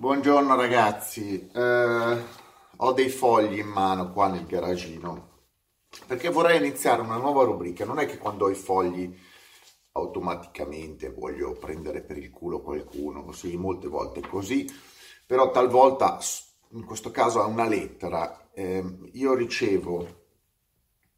Buongiorno 0.00 0.56
ragazzi, 0.56 1.50
eh, 1.52 2.24
ho 2.76 2.92
dei 2.92 3.10
fogli 3.10 3.58
in 3.58 3.66
mano 3.66 4.10
qua 4.12 4.28
nel 4.28 4.46
garagino 4.46 5.42
perché 6.06 6.30
vorrei 6.30 6.56
iniziare 6.56 7.02
una 7.02 7.18
nuova 7.18 7.44
rubrica. 7.44 7.84
Non 7.84 7.98
è 7.98 8.06
che 8.06 8.16
quando 8.16 8.46
ho 8.46 8.48
i 8.48 8.54
fogli 8.54 9.14
automaticamente 9.92 11.10
voglio 11.10 11.52
prendere 11.52 12.00
per 12.00 12.16
il 12.16 12.30
culo 12.30 12.62
qualcuno, 12.62 13.30
sì, 13.32 13.58
molte 13.58 13.88
volte 13.88 14.20
è 14.20 14.26
così, 14.26 14.66
però 15.26 15.50
talvolta, 15.50 16.18
in 16.70 16.86
questo 16.86 17.10
caso 17.10 17.42
è 17.42 17.46
una 17.46 17.68
lettera, 17.68 18.48
eh, 18.54 18.82
io 19.12 19.34
ricevo, 19.34 20.22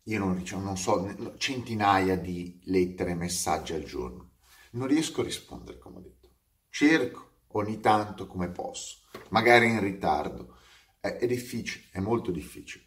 io 0.02 0.18
non 0.18 0.34
ricevo, 0.34 0.60
non 0.60 0.76
so, 0.76 1.36
centinaia 1.36 2.16
di 2.16 2.58
lettere 2.64 3.12
e 3.12 3.14
messaggi 3.14 3.74
al 3.74 3.84
giorno. 3.84 4.32
Non 4.72 4.88
riesco 4.88 5.20
a 5.20 5.24
rispondere, 5.24 5.78
come 5.78 5.98
ho 5.98 6.00
detto. 6.00 6.30
Cerco 6.68 7.30
ogni 7.52 7.80
tanto 7.80 8.26
come 8.26 8.48
posso, 8.48 8.98
magari 9.30 9.66
in 9.66 9.80
ritardo. 9.80 10.58
È, 11.00 11.08
è 11.08 11.26
difficile, 11.26 11.86
è 11.92 12.00
molto 12.00 12.30
difficile. 12.30 12.84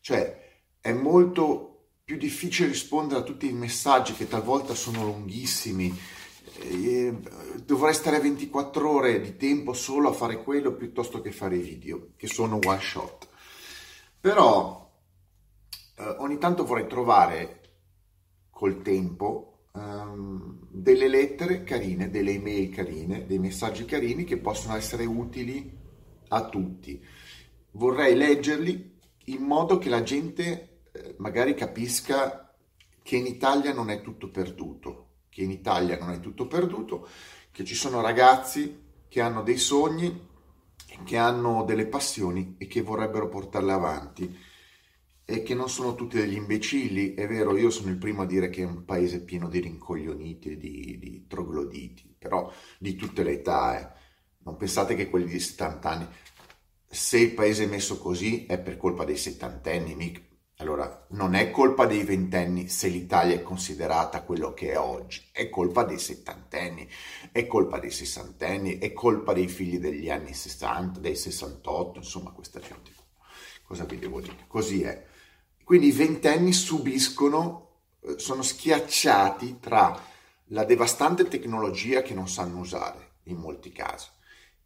Cioè, 0.00 0.60
è 0.80 0.92
molto 0.92 1.88
più 2.04 2.16
difficile 2.16 2.68
rispondere 2.68 3.20
a 3.20 3.24
tutti 3.24 3.48
i 3.48 3.52
messaggi 3.52 4.12
che 4.12 4.28
talvolta 4.28 4.74
sono 4.74 5.04
lunghissimi. 5.04 5.96
E 6.58 7.14
dovrei 7.64 7.92
stare 7.92 8.20
24 8.20 8.88
ore 8.88 9.20
di 9.20 9.36
tempo 9.36 9.72
solo 9.72 10.08
a 10.08 10.12
fare 10.12 10.42
quello 10.42 10.72
piuttosto 10.74 11.20
che 11.20 11.32
fare 11.32 11.56
i 11.56 11.62
video, 11.62 12.12
che 12.16 12.28
sono 12.28 12.58
one 12.62 12.80
shot. 12.80 13.28
Però 14.20 14.88
eh, 15.96 16.14
ogni 16.18 16.38
tanto 16.38 16.64
vorrei 16.64 16.86
trovare 16.86 17.60
col 18.50 18.80
tempo 18.82 19.55
um, 19.76 20.58
delle 20.70 21.08
lettere 21.08 21.62
carine, 21.62 22.10
delle 22.10 22.32
email 22.32 22.70
carine, 22.70 23.26
dei 23.26 23.38
messaggi 23.38 23.84
carini 23.84 24.24
che 24.24 24.38
possono 24.38 24.74
essere 24.76 25.04
utili 25.04 25.70
a 26.28 26.48
tutti. 26.48 27.02
Vorrei 27.72 28.16
leggerli 28.16 28.94
in 29.26 29.42
modo 29.42 29.78
che 29.78 29.88
la 29.88 30.02
gente 30.02 30.80
eh, 30.92 31.14
magari 31.18 31.54
capisca 31.54 32.54
che 33.02 33.16
in 33.16 33.26
Italia 33.26 33.72
non 33.72 33.90
è 33.90 34.00
tutto 34.00 34.30
perduto, 34.30 35.08
che 35.28 35.42
in 35.42 35.50
Italia 35.50 35.98
non 35.98 36.10
è 36.10 36.20
tutto 36.20 36.46
perduto, 36.46 37.06
che 37.50 37.64
ci 37.64 37.74
sono 37.74 38.00
ragazzi 38.00 38.84
che 39.08 39.20
hanno 39.20 39.42
dei 39.42 39.58
sogni, 39.58 40.28
che 41.04 41.16
hanno 41.16 41.64
delle 41.64 41.86
passioni 41.86 42.56
e 42.58 42.66
che 42.66 42.80
vorrebbero 42.80 43.28
portarle 43.28 43.72
avanti 43.72 44.36
e 45.28 45.42
che 45.42 45.54
non 45.54 45.68
sono 45.68 45.96
tutti 45.96 46.16
degli 46.16 46.36
imbecilli. 46.36 47.14
È 47.14 47.26
vero, 47.26 47.56
io 47.56 47.68
sono 47.70 47.90
il 47.90 47.98
primo 47.98 48.22
a 48.22 48.26
dire 48.26 48.48
che 48.48 48.62
è 48.62 48.64
un 48.64 48.84
paese 48.84 49.24
pieno 49.24 49.48
di 49.48 49.58
rincoglioniti, 49.58 50.56
di, 50.56 50.98
di 50.98 51.26
trogloditi, 51.26 52.14
però 52.16 52.50
di 52.78 52.94
tutte 52.94 53.24
le 53.24 53.32
età. 53.32 53.78
Eh. 53.78 54.04
Non 54.44 54.56
pensate 54.56 54.94
che 54.94 55.10
quelli 55.10 55.26
di 55.26 55.40
70 55.40 55.90
anni, 55.90 56.06
se 56.88 57.18
il 57.18 57.32
paese 57.34 57.64
è 57.64 57.66
messo 57.66 57.98
così 57.98 58.46
è 58.46 58.58
per 58.60 58.76
colpa 58.76 59.04
dei 59.04 59.16
settantenni, 59.16 59.96
mica. 59.96 60.20
Allora, 60.58 61.06
non 61.10 61.34
è 61.34 61.50
colpa 61.50 61.84
dei 61.84 62.02
ventenni 62.02 62.68
se 62.68 62.88
l'Italia 62.88 63.34
è 63.34 63.42
considerata 63.42 64.22
quello 64.22 64.54
che 64.54 64.72
è 64.72 64.78
oggi, 64.78 65.28
è 65.30 65.50
colpa 65.50 65.84
dei 65.84 65.98
settantenni, 65.98 66.88
è 67.30 67.46
colpa 67.46 67.78
dei 67.78 67.90
sessantenni, 67.90 68.78
è 68.78 68.92
colpa 68.94 69.34
dei 69.34 69.48
figli 69.48 69.78
degli 69.78 70.08
anni 70.08 70.32
60, 70.32 71.00
dei 71.00 71.16
68, 71.16 71.98
insomma 71.98 72.30
questa 72.30 72.60
gente. 72.60 72.90
Cosa 73.64 73.84
vi 73.84 73.98
devo 73.98 74.20
dire? 74.20 74.44
Così 74.46 74.82
è. 74.82 75.04
Quindi 75.66 75.88
i 75.88 75.90
ventenni 75.90 76.52
subiscono, 76.52 77.70
eh, 78.02 78.20
sono 78.20 78.42
schiacciati 78.42 79.58
tra 79.58 80.00
la 80.50 80.62
devastante 80.62 81.26
tecnologia 81.26 82.02
che 82.02 82.14
non 82.14 82.28
sanno 82.28 82.60
usare 82.60 83.14
in 83.24 83.38
molti 83.38 83.72
casi 83.72 84.06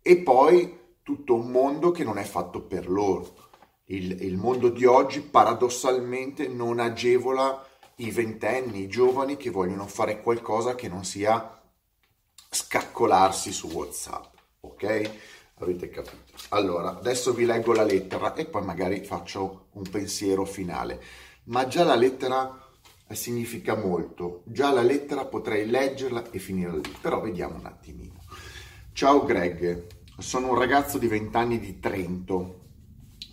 e 0.03 0.19
poi 0.19 0.79
tutto 1.03 1.37
un 1.37 1.51
mondo 1.51 1.91
che 1.91 2.05
non 2.05 2.19
è 2.19 2.23
fatto 2.23 2.61
per 2.61 2.87
loro. 2.87 3.49
Il, 3.85 4.21
il 4.21 4.37
mondo 4.37 4.69
di 4.69 4.85
oggi 4.85 5.23
paradossalmente 5.23 6.49
non 6.49 6.79
agevola 6.79 7.67
i 7.97 8.11
ventenni, 8.11 8.83
i 8.83 8.89
giovani 8.89 9.39
che 9.39 9.49
vogliono 9.49 9.87
fare 9.87 10.21
qualcosa 10.21 10.75
che 10.75 10.89
non 10.89 11.07
sia 11.07 11.63
scaccolarsi 12.51 13.53
su 13.53 13.69
WhatsApp, 13.69 14.35
ok? 14.61 15.11
Avete 15.61 15.91
capito? 15.91 16.17
Allora, 16.51 16.97
adesso 16.97 17.35
vi 17.35 17.45
leggo 17.45 17.75
la 17.75 17.85
lettera 17.85 18.33
e 18.35 18.47
poi 18.47 18.65
magari 18.65 19.05
faccio 19.05 19.67
un 19.73 19.83
pensiero 19.83 20.47
finale. 20.47 21.03
Ma 21.45 21.67
già 21.67 21.85
la 21.85 21.97
lettera 21.97 22.67
significa 23.11 23.77
molto. 23.77 24.43
Già 24.47 24.73
la 24.73 24.81
lettera 24.81 25.27
potrei 25.27 25.69
leggerla 25.69 26.31
e 26.31 26.39
finire 26.39 26.73
lì, 26.73 26.95
però 27.01 27.21
vediamo 27.21 27.59
un 27.59 27.67
attimino. 27.67 28.25
Ciao 28.93 29.25
Greg, 29.25 29.87
sono 30.17 30.49
un 30.49 30.59
ragazzo 30.59 30.97
di 30.97 31.07
20 31.07 31.37
anni 31.37 31.59
di 31.59 31.79
Trento, 31.79 32.61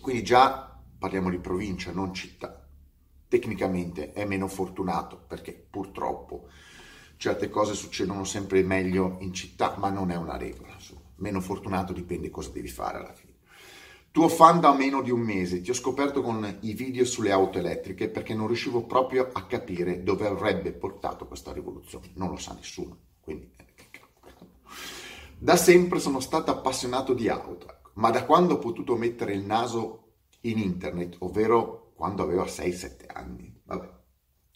quindi 0.02 0.22
già 0.22 0.78
parliamo 0.98 1.30
di 1.30 1.38
provincia, 1.38 1.92
non 1.92 2.12
città. 2.12 2.62
Tecnicamente 3.26 4.12
è 4.12 4.26
meno 4.26 4.48
fortunato 4.48 5.18
perché 5.26 5.52
purtroppo 5.52 6.48
certe 7.16 7.48
cose 7.48 7.74
succedono 7.74 8.24
sempre 8.24 8.62
meglio 8.62 9.16
in 9.20 9.32
città, 9.32 9.76
ma 9.78 9.88
non 9.88 10.10
è 10.10 10.16
una 10.16 10.36
regola. 10.36 10.74
Insomma 10.74 10.97
meno 11.18 11.40
fortunato 11.40 11.92
dipende 11.92 12.30
cosa 12.30 12.50
devi 12.50 12.68
fare 12.68 12.98
alla 12.98 13.12
fine. 13.12 13.36
Tuo 14.10 14.28
fan 14.28 14.58
da 14.58 14.72
meno 14.72 15.02
di 15.02 15.10
un 15.10 15.20
mese, 15.20 15.60
ti 15.60 15.70
ho 15.70 15.74
scoperto 15.74 16.22
con 16.22 16.58
i 16.62 16.72
video 16.72 17.04
sulle 17.04 17.30
auto 17.30 17.58
elettriche 17.58 18.08
perché 18.08 18.34
non 18.34 18.46
riuscivo 18.46 18.84
proprio 18.86 19.28
a 19.32 19.46
capire 19.46 20.02
dove 20.02 20.26
avrebbe 20.26 20.72
portato 20.72 21.26
questa 21.26 21.52
rivoluzione. 21.52 22.10
Non 22.14 22.30
lo 22.30 22.36
sa 22.36 22.54
nessuno, 22.54 22.98
quindi... 23.20 23.52
Eh, 23.56 23.66
da 25.40 25.56
sempre 25.56 26.00
sono 26.00 26.18
stato 26.18 26.50
appassionato 26.50 27.14
di 27.14 27.28
auto, 27.28 27.68
ecco. 27.68 27.90
ma 27.94 28.10
da 28.10 28.24
quando 28.24 28.54
ho 28.54 28.58
potuto 28.58 28.96
mettere 28.96 29.34
il 29.34 29.44
naso 29.44 30.14
in 30.40 30.58
internet, 30.58 31.16
ovvero 31.20 31.92
quando 31.94 32.24
avevo 32.24 32.42
6-7 32.42 33.04
anni, 33.06 33.60
vabbè, 33.64 33.88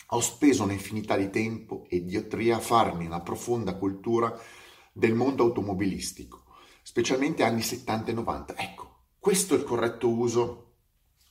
ho 0.09 0.21
speso 0.21 0.65
un'infinità 0.65 1.17
di 1.17 1.31
tempo 1.31 1.84
e 1.89 2.05
diottria 2.05 2.56
a 2.56 2.61
farmi 2.61 3.06
una 3.06 3.21
profonda 3.21 3.77
cultura 3.77 4.37
del 4.93 5.15
mondo 5.15 5.44
automobilistico 5.44 6.41
specialmente 6.82 7.44
anni 7.44 7.62
70 7.62 8.10
e 8.10 8.15
90. 8.15 8.56
Ecco, 8.56 9.04
questo 9.19 9.54
è 9.54 9.59
il 9.59 9.65
corretto 9.65 10.09
uso 10.09 10.72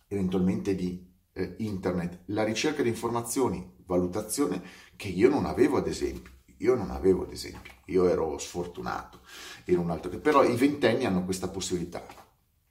eventualmente 0.08 0.76
di 0.76 1.10
eh, 1.34 1.56
internet, 1.60 2.24
la 2.28 2.44
ricerca 2.44 2.82
di 2.82 2.90
informazioni, 2.90 3.76
valutazione 3.86 4.62
che 4.96 5.08
io 5.08 5.30
non 5.30 5.46
avevo 5.46 5.78
ad 5.78 5.88
esempio. 5.88 6.40
Io 6.58 6.76
non 6.76 6.92
avevo 6.92 7.24
ad 7.24 7.32
esempio, 7.32 7.74
io 7.86 8.08
ero 8.08 8.38
sfortunato, 8.38 9.22
ero 9.66 9.82
un 9.82 9.90
altro 9.90 10.16
però 10.20 10.44
i 10.44 10.56
ventenni 10.56 11.06
hanno 11.06 11.26
questa 11.26 11.48
possibilità, 11.48 12.06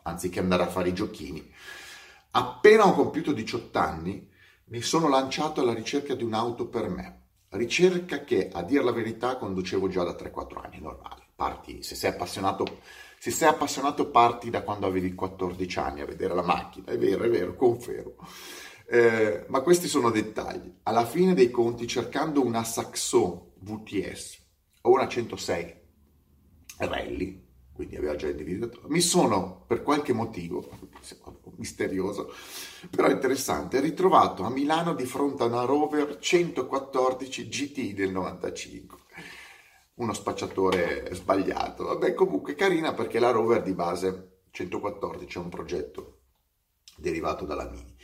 anziché 0.02 0.38
andare 0.38 0.62
a 0.62 0.68
fare 0.68 0.90
i 0.90 0.94
giochini. 0.94 1.52
Appena 2.30 2.86
ho 2.86 2.94
compiuto 2.94 3.32
18 3.32 3.76
anni, 3.80 4.30
mi 4.66 4.80
sono 4.80 5.08
lanciato 5.08 5.60
alla 5.60 5.74
ricerca 5.74 6.14
di 6.14 6.22
un'auto 6.22 6.68
per 6.68 6.88
me, 6.88 7.22
ricerca 7.48 8.22
che 8.22 8.48
a 8.52 8.62
dir 8.62 8.84
la 8.84 8.92
verità 8.92 9.36
conducevo 9.36 9.88
già 9.88 10.04
da 10.04 10.12
3-4 10.12 10.64
anni, 10.64 10.80
normale 10.80 11.29
parti, 11.40 11.82
se 11.82 11.94
sei 11.94 12.10
appassionato, 12.10 12.80
se 13.18 13.30
sei 13.30 13.48
appassionato 13.48 14.10
parti 14.10 14.50
da 14.50 14.60
quando 14.60 14.86
avevi 14.86 15.14
14 15.14 15.78
anni 15.78 16.00
a 16.02 16.04
vedere 16.04 16.34
la 16.34 16.42
macchina, 16.42 16.92
è 16.92 16.98
vero, 16.98 17.24
è 17.24 17.30
vero, 17.30 17.56
confermo. 17.56 18.16
Eh, 18.86 19.46
ma 19.48 19.62
questi 19.62 19.88
sono 19.88 20.10
dettagli. 20.10 20.70
Alla 20.82 21.06
fine 21.06 21.32
dei 21.32 21.50
conti, 21.50 21.86
cercando 21.86 22.44
una 22.44 22.62
Saxo 22.62 23.52
VTS 23.60 24.38
o 24.82 24.90
una 24.90 25.08
106 25.08 25.74
Rally, 26.76 27.42
quindi 27.72 27.96
aveva 27.96 28.16
già 28.16 28.28
individuato, 28.28 28.82
mi 28.88 29.00
sono 29.00 29.64
per 29.66 29.82
qualche 29.82 30.12
motivo, 30.12 30.68
misterioso, 31.56 32.34
però 32.90 33.08
interessante, 33.08 33.80
ritrovato 33.80 34.42
a 34.42 34.50
Milano 34.50 34.92
di 34.92 35.06
fronte 35.06 35.44
a 35.44 35.46
una 35.46 35.64
Rover 35.64 36.18
114 36.18 37.48
GT 37.48 37.94
del 37.94 38.10
95 38.10 38.99
uno 40.00 40.12
spacciatore 40.14 41.08
sbagliato. 41.12 41.84
Vabbè, 41.84 42.14
comunque 42.14 42.54
carina 42.54 42.94
perché 42.94 43.18
la 43.18 43.30
rover 43.30 43.62
di 43.62 43.74
base 43.74 44.42
114 44.50 45.38
è 45.38 45.40
un 45.40 45.48
progetto 45.48 46.20
derivato 46.96 47.44
dalla 47.44 47.68
Mini. 47.68 47.94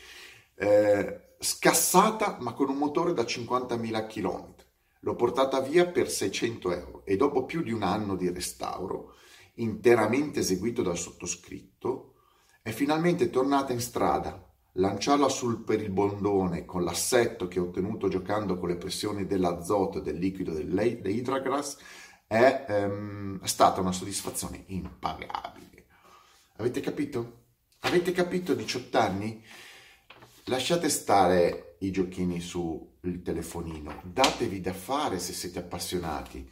Eh, 0.55 1.35
scassata 1.39 2.39
ma 2.41 2.53
con 2.53 2.69
un 2.69 2.77
motore 2.77 3.13
da 3.13 3.23
50.000 3.23 4.07
km. 4.07 4.55
L'ho 5.01 5.15
portata 5.15 5.61
via 5.61 5.87
per 5.87 6.11
600 6.11 6.73
euro 6.73 7.03
e 7.05 7.17
dopo 7.17 7.45
più 7.45 7.63
di 7.63 7.73
un 7.73 7.83
anno 7.83 8.17
di 8.17 8.31
restauro, 8.31 9.15
interamente 9.55 10.41
eseguito 10.41 10.83
dal 10.83 10.99
sottoscritto, 10.99 12.15
è 12.61 12.71
finalmente 12.71 13.31
tornata 13.31 13.73
in 13.73 13.81
strada 13.81 14.46
lanciarla 14.77 15.29
sul 15.29 15.63
per 15.63 15.81
il 15.81 15.91
bondone 15.91 16.65
con 16.65 16.85
l'assetto 16.85 17.49
che 17.49 17.59
ho 17.59 17.65
ottenuto 17.65 18.09
giocando 18.09 18.59
con 18.59 18.69
le 18.69 18.77
pressioni 18.77 19.27
dell'azoto 19.27 19.99
e 19.99 20.03
del 20.03 20.19
liquido 20.19 20.53
dell'idragras 20.53 21.77
è 22.27 22.65
ehm, 22.69 23.43
stata 23.45 23.81
una 23.81 23.93
soddisfazione 23.93 24.65
impagabile. 24.67 25.87
Avete 26.57 26.81
capito? 26.81 27.45
Avete 27.81 28.13
capito 28.13 28.55
18 28.55 28.99
anni? 28.99 29.45
Lasciate 30.45 30.89
stare 30.89 31.77
i 31.81 31.91
giochini 31.91 32.41
sul 32.41 33.23
telefonino, 33.23 34.01
datevi 34.05 34.61
da 34.61 34.73
fare 34.73 35.19
se 35.19 35.33
siete 35.33 35.59
appassionati, 35.59 36.49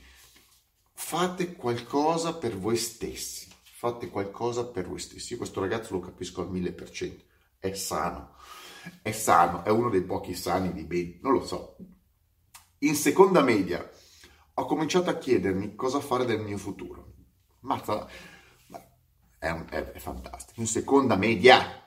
fate 0.93 1.55
qualcosa 1.55 2.35
per 2.35 2.59
voi 2.59 2.77
stessi 2.77 3.53
fate 3.85 4.09
qualcosa 4.09 4.65
per 4.65 4.89
voi 4.89 4.99
stessi. 4.99 5.33
Io 5.33 5.39
questo 5.39 5.61
ragazzo 5.61 5.93
lo 5.93 6.01
capisco 6.01 6.41
al 6.41 6.51
mille 6.51 6.73
per 6.73 6.89
cento, 6.89 7.25
è 7.69 7.73
sano, 7.73 8.35
è 9.01 9.11
sano, 9.11 9.65
è 9.65 9.71
uno 9.71 9.89
dei 9.89 10.03
pochi 10.03 10.35
sani 10.35 10.73
di 10.73 10.85
bene, 10.85 11.19
non 11.23 11.33
lo 11.33 11.45
so. 11.47 11.77
In 12.81 12.95
seconda 12.95 13.41
media 13.41 13.91
ho 14.53 14.67
cominciato 14.67 15.09
a 15.09 15.17
chiedermi 15.17 15.75
cosa 15.75 16.01
fare 16.01 16.27
del 16.27 16.41
mio 16.41 16.59
futuro. 16.59 17.15
Mazza, 17.61 18.07
è, 19.39 19.47
è, 19.47 19.93
è 19.93 19.99
fantastico. 19.99 20.61
In 20.61 20.67
seconda 20.67 21.17
media. 21.17 21.81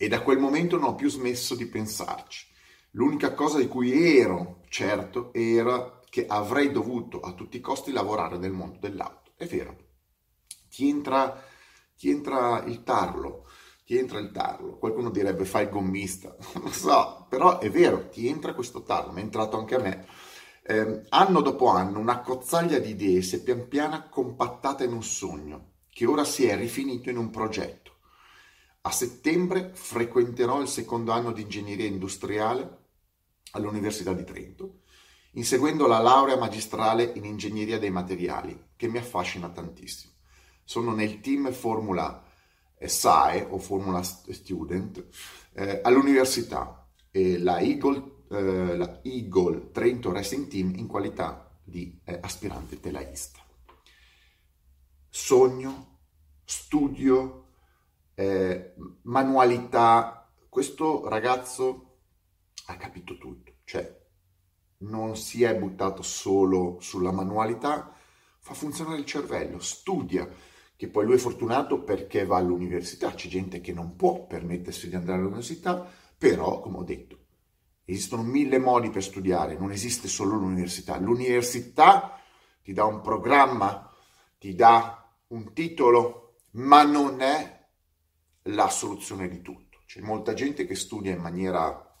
E 0.00 0.08
da 0.08 0.22
quel 0.22 0.38
momento 0.38 0.78
non 0.78 0.90
ho 0.90 0.94
più 0.94 1.10
smesso 1.10 1.54
di 1.54 1.66
pensarci. 1.66 2.46
L'unica 2.92 3.34
cosa 3.34 3.58
di 3.58 3.68
cui 3.68 4.16
ero 4.16 4.62
certo 4.68 5.32
era 5.34 6.00
che 6.08 6.24
avrei 6.26 6.72
dovuto 6.72 7.20
a 7.20 7.34
tutti 7.34 7.58
i 7.58 7.60
costi 7.60 7.92
lavorare 7.92 8.38
nel 8.38 8.52
mondo 8.52 8.78
dell'auto. 8.78 9.32
È 9.36 9.44
vero. 9.44 9.76
Ti 10.70 10.88
entra, 10.88 11.44
ti 11.96 12.08
entra 12.08 12.62
il 12.64 12.82
tarlo, 12.82 13.46
ti 13.88 13.96
entra 13.96 14.18
il 14.18 14.32
tarlo. 14.32 14.76
Qualcuno 14.76 15.08
direbbe 15.08 15.46
fai 15.46 15.62
il 15.62 15.70
gommista, 15.70 16.36
non 16.52 16.64
lo 16.64 16.70
so, 16.70 17.24
però 17.26 17.58
è 17.58 17.70
vero, 17.70 18.10
ti 18.10 18.28
entra 18.28 18.52
questo 18.52 18.82
tarlo, 18.82 19.12
mi 19.12 19.22
è 19.22 19.24
entrato 19.24 19.56
anche 19.56 19.76
a 19.76 19.78
me 19.78 20.06
eh, 20.70 21.06
anno 21.08 21.40
dopo 21.40 21.68
anno 21.68 21.98
una 21.98 22.20
cozzaglia 22.20 22.78
di 22.78 22.90
idee 22.90 23.22
si 23.22 23.36
è 23.36 23.42
pian 23.42 23.66
piano 23.68 24.08
compattata 24.10 24.84
in 24.84 24.92
un 24.92 25.02
sogno, 25.02 25.76
che 25.88 26.04
ora 26.04 26.24
si 26.24 26.44
è 26.44 26.54
rifinito 26.54 27.08
in 27.08 27.16
un 27.16 27.30
progetto. 27.30 27.92
A 28.82 28.90
settembre 28.90 29.70
frequenterò 29.72 30.60
il 30.60 30.68
secondo 30.68 31.12
anno 31.12 31.32
di 31.32 31.40
ingegneria 31.40 31.86
industriale 31.86 32.88
all'Università 33.52 34.12
di 34.12 34.24
Trento, 34.24 34.80
inseguendo 35.32 35.86
la 35.86 36.00
laurea 36.00 36.36
magistrale 36.36 37.10
in 37.14 37.24
ingegneria 37.24 37.78
dei 37.78 37.90
materiali, 37.90 38.66
che 38.76 38.88
mi 38.88 38.98
affascina 38.98 39.48
tantissimo. 39.48 40.12
Sono 40.62 40.92
nel 40.92 41.20
team 41.20 41.50
Formula 41.52 42.27
SAE 42.84 43.46
o 43.50 43.58
Formula 43.58 44.02
Student 44.02 45.06
eh, 45.54 45.80
all'università. 45.82 46.88
E 47.10 47.38
la 47.38 47.58
Eagle 47.60 48.16
eh, 48.30 48.76
la 48.76 49.00
Eagle 49.02 49.70
Trento 49.70 50.12
Racing 50.12 50.48
Team 50.48 50.74
in 50.76 50.86
qualità 50.86 51.50
di 51.64 51.98
eh, 52.04 52.18
aspirante 52.20 52.78
telaista. 52.80 53.40
Sogno, 55.08 56.00
studio, 56.44 57.46
eh, 58.14 58.74
manualità, 59.02 60.30
questo 60.48 61.08
ragazzo 61.08 61.84
ha 62.66 62.76
capito 62.76 63.16
tutto, 63.16 63.52
cioè 63.64 63.96
non 64.78 65.16
si 65.16 65.42
è 65.42 65.56
buttato 65.56 66.02
solo 66.02 66.78
sulla 66.80 67.12
manualità, 67.12 67.94
fa 68.40 68.54
funzionare 68.54 68.98
il 68.98 69.06
cervello, 69.06 69.58
studia, 69.58 70.28
che 70.78 70.88
poi 70.88 71.04
lui 71.04 71.16
è 71.16 71.18
fortunato 71.18 71.82
perché 71.82 72.24
va 72.24 72.38
all'università, 72.38 73.12
c'è 73.12 73.28
gente 73.28 73.60
che 73.60 73.74
non 73.74 73.96
può 73.96 74.24
permettersi 74.24 74.88
di 74.88 74.94
andare 74.94 75.18
all'università, 75.18 75.86
però, 76.16 76.60
come 76.60 76.78
ho 76.78 76.84
detto, 76.84 77.18
Esistono 77.90 78.22
mille 78.22 78.58
modi 78.58 78.90
per 78.90 79.02
studiare, 79.02 79.56
non 79.56 79.70
esiste 79.70 80.08
solo 80.08 80.36
l'università. 80.36 80.98
L'università 80.98 82.20
ti 82.62 82.74
dà 82.74 82.84
un 82.84 83.00
programma, 83.00 83.90
ti 84.38 84.54
dà 84.54 85.10
un 85.28 85.54
titolo, 85.54 86.34
ma 86.50 86.82
non 86.82 87.22
è 87.22 87.66
la 88.42 88.68
soluzione 88.68 89.26
di 89.26 89.40
tutto. 89.40 89.78
C'è 89.86 90.02
molta 90.02 90.34
gente 90.34 90.66
che 90.66 90.74
studia 90.74 91.14
in 91.14 91.22
maniera 91.22 91.96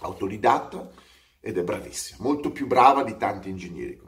autodidatta 0.00 0.92
ed 1.40 1.58
è 1.58 1.62
bravissima, 1.62 2.22
molto 2.22 2.50
più 2.50 2.66
brava 2.66 3.04
di 3.04 3.18
tanti 3.18 3.50
ingegneri. 3.50 4.00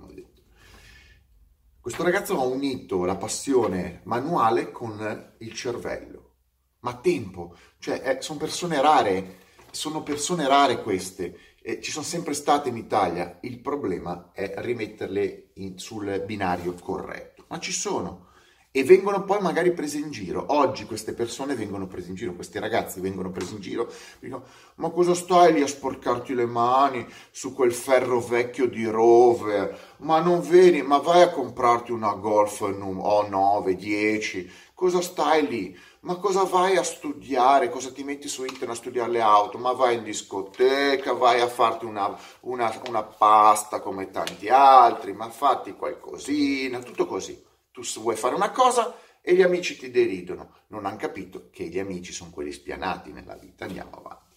Questo 1.81 2.03
ragazzo 2.03 2.39
ha 2.39 2.45
unito 2.45 3.05
la 3.05 3.17
passione 3.17 4.03
manuale 4.05 4.71
con 4.71 5.35
il 5.39 5.55
cervello, 5.55 6.35
ma 6.81 6.95
tempo, 6.97 7.57
cioè 7.79 8.03
eh, 8.05 8.21
sono 8.21 8.39
persone 8.39 8.81
rare 8.83 9.39
sono 9.71 10.03
persone 10.03 10.49
rare 10.49 10.83
queste, 10.83 11.39
eh, 11.63 11.81
ci 11.81 11.91
sono 11.91 12.05
sempre 12.05 12.35
state 12.35 12.69
in 12.69 12.77
Italia, 12.77 13.39
il 13.43 13.61
problema 13.61 14.31
è 14.33 14.55
rimetterle 14.59 15.51
in, 15.55 15.79
sul 15.79 16.23
binario 16.27 16.75
corretto, 16.75 17.45
ma 17.49 17.59
ci 17.59 17.73
sono 17.73 18.30
e 18.73 18.85
vengono 18.85 19.25
poi 19.25 19.41
magari 19.41 19.73
prese 19.73 19.99
in 19.99 20.11
giro. 20.11 20.45
Oggi 20.49 20.85
queste 20.85 21.13
persone 21.13 21.55
vengono 21.55 21.87
prese 21.87 22.11
in 22.11 22.15
giro, 22.15 22.35
questi 22.35 22.59
ragazzi 22.61 23.01
vengono 23.01 23.31
presi 23.31 23.55
in 23.55 23.61
giro, 23.61 23.93
dicono 24.21 24.45
ma 24.77 24.91
cosa 24.91 25.15
stai 25.15 25.53
lì 25.53 25.63
a 25.63 25.67
sporcarti 25.67 26.35
le 26.35 26.47
mani 26.47 27.07
su 27.31 27.53
quel 27.53 27.73
ferro 27.73 28.21
vecchio 28.21 28.67
di 28.67 28.85
Rover? 28.85 29.97
Ma 29.99 30.21
non 30.21 30.41
vedi, 30.41 30.83
ma 30.83 30.99
vai 30.99 31.23
a 31.23 31.31
comprarti 31.31 31.91
una 31.91 32.15
Golf 32.15 32.61
O9, 32.61 33.73
10, 33.73 34.51
cosa 34.75 35.01
stai 35.01 35.47
lì? 35.47 35.79
Ma 36.03 36.17
cosa 36.17 36.45
vai 36.45 36.77
a 36.79 36.83
studiare? 36.83 37.69
Cosa 37.69 37.93
ti 37.93 38.03
metti 38.05 38.27
su 38.27 38.43
internet 38.43 38.71
a 38.71 38.75
studiare 38.75 39.11
le 39.11 39.21
auto? 39.21 39.59
Ma 39.59 39.73
vai 39.73 39.97
in 39.97 40.03
discoteca, 40.03 41.13
vai 41.13 41.41
a 41.41 41.49
farti 41.49 41.85
una, 41.85 42.17
una, 42.41 42.73
una 42.89 43.03
pasta 43.03 43.81
come 43.81 44.11
tanti 44.11 44.49
altri, 44.49 45.13
ma 45.13 45.29
fatti 45.29 45.75
qualcosina, 45.75 46.79
tutto 46.79 47.07
così. 47.07 47.49
Tu 47.81 48.01
vuoi 48.01 48.17
fare 48.17 48.35
una 48.35 48.51
cosa 48.51 48.97
e 49.23 49.35
gli 49.35 49.43
amici 49.43 49.77
ti 49.77 49.91
deridono. 49.91 50.55
Non 50.69 50.87
hanno 50.87 50.97
capito 50.97 51.49
che 51.51 51.65
gli 51.69 51.79
amici 51.79 52.13
sono 52.13 52.31
quelli 52.31 52.53
spianati 52.53 53.13
nella 53.13 53.37
vita. 53.37 53.65
Andiamo 53.65 53.97
avanti. 53.97 54.29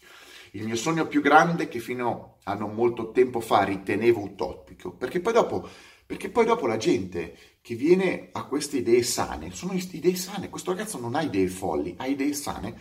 Il 0.52 0.66
mio 0.66 0.76
sogno 0.76 1.08
più 1.08 1.22
grande 1.22 1.68
che 1.68 1.80
fino 1.80 2.38
a 2.44 2.54
non 2.54 2.76
molto 2.76 3.12
tempo 3.12 3.40
fa 3.40 3.64
ritenevo 3.64 4.22
utopico, 4.22 4.92
perché 4.92 5.20
poi 5.20 5.34
dopo, 5.34 5.68
perché 6.06 6.30
poi 6.30 6.46
dopo 6.46 6.68
la 6.68 6.78
gente 6.78 7.36
che 7.62 7.74
viene 7.74 8.30
a 8.32 8.46
queste 8.46 8.78
idee 8.78 9.02
sane, 9.02 9.52
sono 9.52 9.74
idee 9.74 10.16
sane, 10.16 10.50
questo 10.50 10.72
ragazzo 10.72 11.00
non 11.00 11.16
ha 11.16 11.24
idee 11.24 11.48
folli, 11.48 11.96
ha 11.98 12.06
idee 12.06 12.34
sane, 12.34 12.80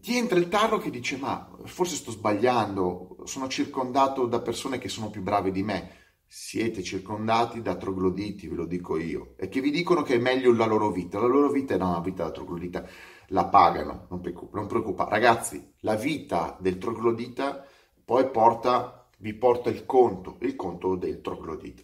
ti 0.00 0.16
entra 0.16 0.38
il 0.38 0.48
tarlo 0.48 0.78
che 0.78 0.88
dice 0.88 1.18
ma 1.18 1.50
forse 1.64 1.96
sto 1.96 2.10
sbagliando, 2.10 3.18
sono 3.24 3.48
circondato 3.48 4.24
da 4.24 4.40
persone 4.40 4.78
che 4.78 4.88
sono 4.88 5.10
più 5.10 5.20
brave 5.20 5.50
di 5.50 5.62
me, 5.62 6.07
siete 6.30 6.82
circondati 6.82 7.62
da 7.62 7.74
trogloditi, 7.76 8.48
ve 8.48 8.54
lo 8.54 8.66
dico 8.66 8.98
io, 8.98 9.32
e 9.38 9.48
che 9.48 9.62
vi 9.62 9.70
dicono 9.70 10.02
che 10.02 10.16
è 10.16 10.18
meglio 10.18 10.52
la 10.52 10.66
loro 10.66 10.90
vita. 10.90 11.18
La 11.18 11.26
loro 11.26 11.50
vita 11.50 11.72
è 11.72 11.78
una 11.78 12.00
vita 12.00 12.24
da 12.24 12.30
troglodita, 12.30 12.86
la 13.28 13.46
pagano, 13.46 14.06
non, 14.10 14.20
non 14.52 14.66
preoccupa. 14.66 15.08
Ragazzi, 15.08 15.74
la 15.80 15.96
vita 15.96 16.56
del 16.60 16.76
troglodita 16.76 17.66
poi 18.04 18.30
porta, 18.30 19.08
vi 19.18 19.32
porta 19.34 19.70
il 19.70 19.86
conto, 19.86 20.36
il 20.42 20.54
conto 20.54 20.96
del 20.96 21.22
troglodita. 21.22 21.82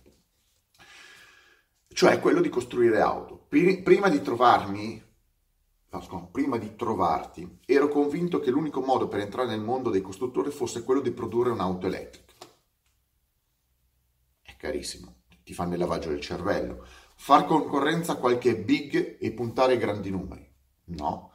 Cioè 1.89 2.21
quello 2.21 2.41
di 2.41 2.49
costruire 2.51 3.01
auto. 3.01 3.47
Prima 3.49 4.09
di 4.09 4.21
trovarmi, 4.21 5.03
prima 6.31 6.59
di 6.59 6.75
trovarti, 6.77 7.61
ero 7.65 7.89
convinto 7.89 8.41
che 8.41 8.51
l'unico 8.51 8.81
modo 8.81 9.09
per 9.09 9.21
entrare 9.21 9.49
nel 9.49 9.61
mondo 9.61 9.91
dei 9.91 10.03
costruttori 10.03 10.51
fosse 10.51 10.83
quello 10.83 11.01
di 11.01 11.13
produrre 11.13 11.51
un'auto 11.51 11.87
elettrica 11.87 12.24
carissimo, 14.65 15.17
ti 15.45 15.53
fanno 15.53 15.75
il 15.75 15.79
lavaggio 15.79 16.09
del 16.09 16.21
cervello. 16.21 16.87
Far 17.17 17.45
concorrenza 17.45 18.13
a 18.13 18.17
qualche 18.17 18.57
big 18.57 19.19
e 19.21 19.33
puntare 19.33 19.77
grandi 19.77 20.09
numeri. 20.09 20.51
No. 20.87 21.33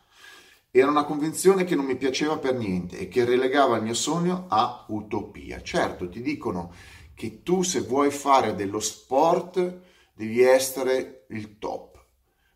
Era 0.71 0.89
una 0.89 1.03
convinzione 1.05 1.63
che 1.63 1.75
non 1.75 1.85
mi 1.85 1.95
piaceva 1.95 2.37
per 2.39 2.55
niente 2.55 2.97
e 2.97 3.07
che 3.07 3.25
relegava 3.25 3.77
il 3.77 3.83
mio 3.83 3.93
sogno 3.93 4.45
a 4.49 4.85
utopia. 4.89 5.61
Certo, 5.61 6.09
ti 6.09 6.21
dicono 6.21 6.73
che 7.13 7.43
tu 7.43 7.61
se 7.61 7.81
vuoi 7.81 8.09
fare 8.09 8.55
dello 8.55 8.79
sport 8.79 9.81
devi 10.13 10.41
essere 10.41 11.25
il 11.29 11.59
top, 11.59 12.03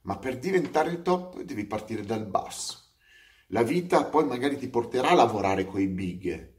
ma 0.01 0.17
per 0.17 0.39
diventare 0.39 0.89
il 0.89 1.01
top 1.01 1.41
devi 1.41 1.65
partire 1.65 2.03
dal 2.03 2.25
basso. 2.25 2.93
La 3.47 3.61
vita 3.61 4.05
poi 4.05 4.25
magari 4.25 4.57
ti 4.57 4.67
porterà 4.69 5.09
a 5.09 5.15
lavorare 5.15 5.65
con 5.65 5.79
i 5.79 5.87
big, 5.87 6.51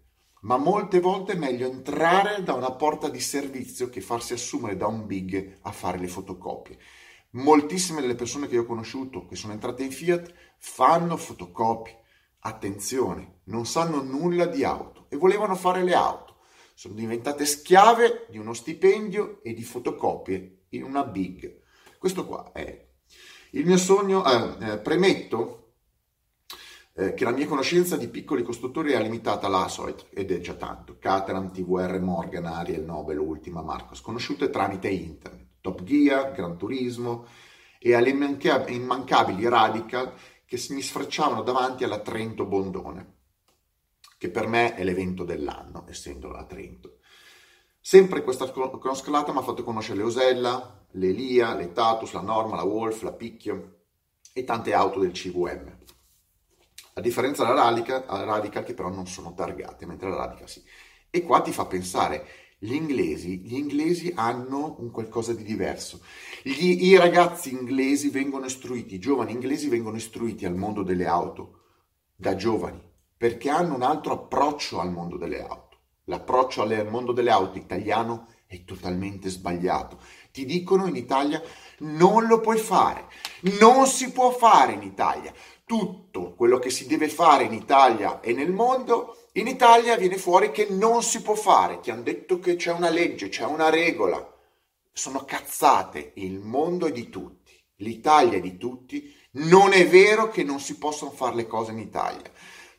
ma 0.45 0.57
molte 0.59 1.01
volte 1.01 1.33
è 1.33 1.37
meglio 1.37 1.67
entrare 1.67 2.43
da 2.43 2.53
una 2.53 2.71
porta 2.73 3.09
di 3.09 3.21
servizio 3.21 3.89
che 3.89 4.01
farsi 4.01 4.35
assumere 4.35 4.77
da 4.77 4.87
un 4.87 5.07
big 5.07 5.59
a 5.63 5.73
fare 5.73 5.99
le 5.99 6.09
fotocopie. 6.09 6.79
Moltissime 7.31 8.01
delle 8.01 8.15
persone 8.15 8.47
che 8.47 8.55
io 8.55 8.63
ho 8.63 8.67
conosciuto 8.67 9.27
che 9.27 9.37
sono 9.37 9.55
entrate 9.55 9.83
in 9.83 9.91
Fiat 9.91 10.33
fanno 10.59 11.17
fotocopie. 11.17 11.99
Attenzione, 12.41 13.41
non 13.45 13.65
sanno 13.65 14.03
nulla 14.03 14.45
di 14.45 14.65
auto 14.65 15.07
e 15.09 15.17
volevano 15.17 15.55
fare 15.55 15.83
le 15.83 15.95
auto. 15.95 16.37
Sono 16.75 16.95
diventate 16.95 17.47
schiave 17.47 18.27
di 18.29 18.37
uno 18.37 18.53
stipendio 18.53 19.43
e 19.43 19.55
di 19.55 19.63
fotocopie 19.63 20.65
in 20.71 20.83
una 20.83 21.05
big. 21.05 21.63
Questo 21.99 22.27
qua 22.27 22.53
è 22.53 22.87
il 23.53 23.65
mio 23.65 23.79
sogno. 23.79 24.23
Eh, 24.27 24.73
eh, 24.73 24.79
premetto 24.79 25.64
eh, 26.97 27.15
che 27.15 27.25
la 27.25 27.33
mia 27.33 27.47
conoscenza 27.47 27.97
di 27.97 28.09
piccoli 28.09 28.43
costruttori 28.43 28.93
è 28.93 29.03
limitata 29.03 29.47
alla 29.47 29.69
solita, 29.69 30.05
ed 30.11 30.31
è 30.31 30.41
già 30.41 30.55
tanto, 30.55 30.97
Caterham, 30.99 31.51
TVR, 31.51 32.01
Morgan, 32.01 32.47
Ariel, 32.47 32.85
Nobel, 32.85 33.19
Ultima, 33.19 33.63
Marcos, 33.63 34.01
conosciute 34.01 34.51
tramite 34.51 34.89
internet, 34.89 35.47
Top 35.61 35.83
Gear, 35.83 36.33
Gran 36.33 36.57
Turismo 36.57 37.27
e 37.79 37.95
alle 37.95 38.11
immancabili 38.11 39.49
Radical 39.49 40.15
che 40.47 40.63
mi 40.71 40.83
sfrecciavano 40.83 41.43
davanti 41.43 41.85
alla 41.85 42.01
Trento 42.01 42.45
Bondone, 42.45 43.15
che 44.17 44.31
per 44.31 44.47
me 44.47 44.75
è 44.75 44.85
l'evento 44.85 45.25
dell'anno, 45.25 45.87
essendo 45.89 46.31
la 46.31 46.45
Trento. 46.45 46.99
Sempre 47.81 48.23
questa 48.23 48.51
cronoscalata 48.51 49.33
mi 49.33 49.39
ha 49.39 49.43
fatto 49.43 49.65
conoscere 49.65 49.99
le 49.99 50.05
Osella, 50.05 50.87
le 50.93 51.11
Lia, 51.11 51.55
le 51.55 51.73
Tatus, 51.73 52.13
la 52.13 52.21
Norma, 52.21 52.57
la 52.57 52.63
Wolf, 52.63 53.03
la 53.03 53.13
Picchio 53.13 53.81
e 54.33 54.45
tante 54.45 54.73
auto 54.73 55.01
del 55.01 55.11
CVM. 55.11 55.83
A 56.97 57.01
differenza 57.01 57.45
della 57.45 57.65
Radical, 57.65 58.05
Radical 58.07 58.63
che 58.63 58.73
però 58.73 58.89
non 58.89 59.09
sono 59.09 59.35
targate, 59.35 59.85
mentre 59.85 60.09
la 60.09 60.17
Radical 60.17 60.49
sì. 60.49 60.63
E 61.11 61.23
qua 61.23 61.41
ti 61.41 61.51
fa 61.51 61.67
pensare, 61.67 62.27
gli 62.59 62.73
inglesi, 62.73 63.41
gli 63.41 63.57
inglesi 63.57 64.13
hanno 64.15 64.77
un 64.79 64.93
qualcosa 64.93 65.35
di 65.35 65.43
diverso. 65.43 66.01
Gli, 66.43 66.85
I 66.87 66.97
ragazzi 66.97 67.51
inglesi 67.51 68.11
vengono 68.11 68.47
istruiti, 68.47 68.95
i 68.95 69.01
giovani 69.01 69.33
inglesi 69.33 69.69
vengono 69.69 69.97
istruiti 69.97 70.47
al 70.47 70.55
mondo 70.55 70.85
delle 70.85 71.07
auto 71.07 71.63
da 72.15 72.37
giovani, 72.37 72.81
perché 73.17 73.51
hanno 73.51 73.75
un 73.75 73.83
altro 73.83 74.13
approccio 74.13 74.79
al 74.79 74.93
mondo 74.93 75.17
delle 75.17 75.43
auto. 75.43 75.79
L'approccio 76.05 76.63
al 76.63 76.87
mondo 76.89 77.13
delle 77.13 77.31
auto 77.31 77.59
italiano 77.59 78.29
è 78.47 78.63
totalmente 78.65 79.31
sbagliato. 79.31 79.99
Ti 80.31 80.45
dicono 80.45 80.87
in 80.87 80.95
Italia 80.95 81.43
non 81.79 82.27
lo 82.27 82.41
puoi 82.41 82.59
fare, 82.59 83.07
non 83.61 83.87
si 83.87 84.13
può 84.13 84.31
fare 84.31 84.73
in 84.73 84.83
Italia. 84.83 85.33
Tutto 85.67 86.35
quello 86.35 86.59
che 86.59 86.71
si 86.71 86.87
deve 86.87 87.09
fare 87.09 87.45
in 87.45 87.53
Italia 87.53 88.21
e 88.21 88.33
nel 88.33 88.53
mondo, 88.53 89.29
in 89.33 89.47
Italia 89.47 89.97
viene 89.97 90.19
fuori 90.19 90.51
che 90.51 90.69
non 90.71 91.03
si 91.03 91.23
può 91.23 91.35
fare. 91.35 91.81
Ti 91.81 91.91
hanno 91.91 92.03
detto 92.03 92.39
che 92.39 92.57
c'è 92.57 92.71
una 92.71 92.91
legge, 92.91 93.29
c'è 93.29 93.45
una 93.45 93.71
regola. 93.71 94.33
Sono 94.93 95.25
cazzate, 95.25 96.13
il 96.17 96.39
mondo 96.39 96.87
è 96.87 96.93
di 96.93 97.09
tutti, 97.09 97.53
l'Italia 97.77 98.39
è 98.39 98.41
di 98.41 98.57
tutti. 98.57 99.13
Non 99.37 99.73
è 99.73 99.89
vero 99.89 100.29
che 100.29 100.45
non 100.45 100.61
si 100.61 100.77
possono 100.77 101.11
fare 101.11 101.35
le 101.35 101.47
cose 101.47 101.73
in 101.73 101.79
Italia. 101.79 102.31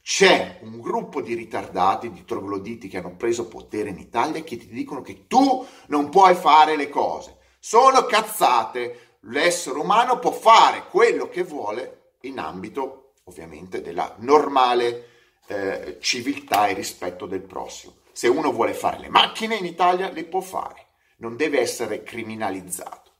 C'è 0.01 0.59
un 0.61 0.79
gruppo 0.79 1.19
di 1.19 1.33
ritardati, 1.33 2.11
di 2.11 2.23
trogloditi 2.23 2.87
che 2.87 2.99
hanno 2.99 3.15
preso 3.15 3.47
potere 3.47 3.89
in 3.89 3.97
Italia 3.97 4.43
che 4.43 4.55
ti 4.55 4.67
dicono 4.67 5.01
che 5.01 5.25
tu 5.25 5.65
non 5.87 6.09
puoi 6.09 6.35
fare 6.35 6.77
le 6.77 6.89
cose. 6.89 7.37
Sono 7.67 8.05
cazzate. 8.05 9.17
L'essere 9.21 9.79
umano 9.79 10.19
può 10.19 10.31
fare 10.31 10.85
quello 10.87 11.27
che 11.27 11.41
vuole 11.41 12.11
in 12.21 12.37
ambito, 12.37 13.13
ovviamente, 13.23 13.81
della 13.81 14.13
normale 14.19 15.09
eh, 15.47 15.97
civiltà 15.99 16.67
e 16.67 16.75
rispetto 16.75 17.25
del 17.25 17.41
prossimo. 17.41 17.95
Se 18.11 18.27
uno 18.27 18.51
vuole 18.51 18.75
fare 18.75 18.99
le 18.99 19.09
macchine 19.09 19.55
in 19.55 19.65
Italia, 19.65 20.11
le 20.11 20.25
può 20.25 20.41
fare. 20.41 20.89
Non 21.17 21.35
deve 21.35 21.59
essere 21.59 22.03
criminalizzato. 22.03 23.13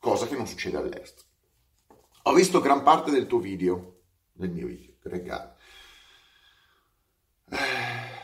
Cosa 0.00 0.26
che 0.26 0.34
non 0.34 0.48
succede 0.48 0.78
all'estero. 0.78 1.28
Ho 2.24 2.32
visto 2.32 2.60
gran 2.60 2.82
parte 2.82 3.12
del 3.12 3.28
tuo 3.28 3.38
video, 3.38 4.00
del 4.32 4.50
mio 4.50 4.66
video, 4.66 4.94
regalo 5.02 5.54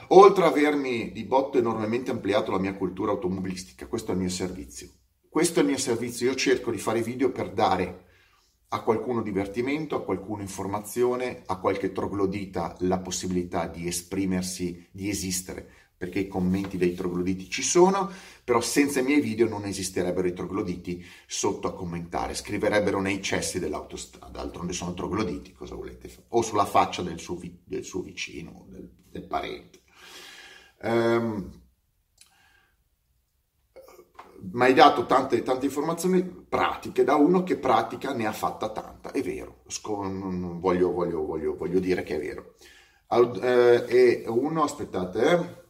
Oltre 0.09 0.45
ad 0.45 0.51
avermi 0.51 1.13
di 1.13 1.23
botto 1.23 1.59
enormemente 1.59 2.11
ampliato 2.11 2.51
la 2.51 2.59
mia 2.59 2.75
cultura 2.75 3.13
automobilistica, 3.13 3.87
questo 3.87 4.11
è 4.11 4.15
il 4.15 4.21
mio 4.21 4.31
servizio. 4.31 4.98
Questo 5.31 5.59
è 5.59 5.63
il 5.63 5.69
mio 5.69 5.79
servizio, 5.79 6.31
io 6.31 6.35
cerco 6.35 6.71
di 6.71 6.79
fare 6.79 7.03
video 7.03 7.31
per 7.31 7.53
dare 7.53 8.07
a 8.69 8.83
qualcuno 8.83 9.21
divertimento, 9.21 9.95
a 9.95 10.03
qualcuno 10.03 10.41
informazione, 10.41 11.43
a 11.45 11.59
qualche 11.59 11.93
troglodita 11.93 12.77
la 12.81 12.99
possibilità 12.99 13.67
di 13.67 13.87
esprimersi, 13.87 14.89
di 14.91 15.11
esistere, 15.11 15.71
perché 15.99 16.21
i 16.21 16.29
commenti 16.29 16.79
dei 16.79 16.95
trogloditi 16.95 17.51
ci 17.51 17.63
sono, 17.63 18.11
però 18.43 18.63
senza 18.63 19.01
i 19.01 19.05
miei 19.05 19.21
video 19.21 19.49
non 19.49 19.67
esisterebbero 19.67 20.29
i 20.29 20.33
trogloditi 20.33 21.05
sotto 21.27 21.69
a 21.69 21.75
commentare, 21.75 22.35
scriverebbero 22.35 23.01
nei 23.01 23.21
cessi 23.21 23.59
dell'autostrada, 23.59 24.39
d'altronde 24.39 24.73
sono 24.73 24.95
trogloditi, 24.95 25.53
cosa 25.53 25.75
volete 25.75 26.09
fare? 26.09 26.27
O 26.31 26.41
sulla 26.43 26.65
faccia 26.65 27.03
del 27.03 27.19
suo, 27.19 27.39
del 27.65 27.85
suo 27.85 28.01
vicino, 28.01 28.65
del, 28.71 28.89
del 29.11 29.27
parente. 29.27 29.83
Um, 30.81 31.51
mi 34.41 34.65
hai 34.65 34.75
dato 34.75 35.07
tante, 35.07 35.43
tante, 35.43 35.67
informazioni 35.67 36.23
pratiche 36.23 37.05
da 37.05 37.17
uno 37.17 37.43
che 37.43 37.57
pratica 37.57 38.13
ne 38.13 38.27
ha 38.27 38.33
fatta 38.33 38.71
tanta, 38.71 39.11
è 39.11 39.23
vero, 39.23 39.63
Scon- 39.67 40.61
voglio, 40.61 40.93
voglio, 40.93 41.25
voglio, 41.25 41.57
voglio, 41.57 41.81
dire 41.81 42.03
che 42.03 42.17
è 42.17 42.19
vero. 42.19 42.55
Al, 43.09 43.39
eh, 43.43 43.85
e 43.89 44.25
uno, 44.29 44.63
aspettate, 44.63 45.67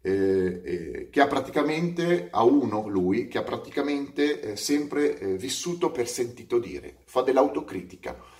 eh, 0.00 0.10
eh, 0.10 0.62
eh, 0.64 1.08
che 1.10 1.20
ha 1.20 1.26
praticamente, 1.26 2.28
a 2.30 2.42
uno 2.42 2.88
lui, 2.88 3.28
che 3.28 3.38
ha 3.38 3.42
praticamente 3.42 4.40
eh, 4.40 4.56
sempre 4.56 5.18
eh, 5.18 5.36
vissuto 5.36 5.90
per 5.90 6.08
sentito 6.08 6.58
dire, 6.58 6.98
fa 7.06 7.22
dell'autocritica 7.22 8.32